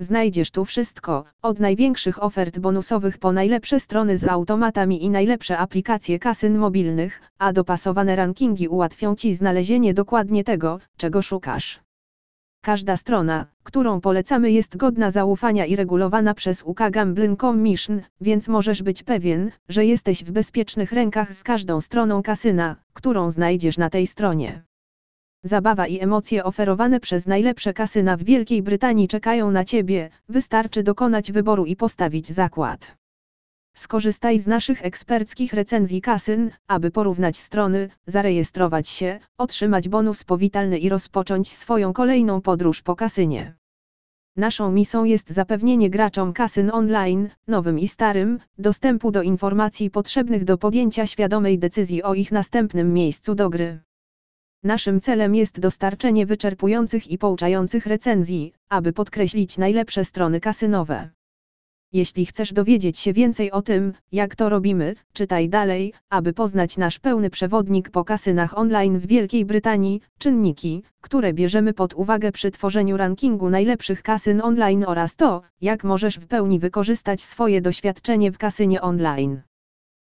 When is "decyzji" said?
51.58-52.02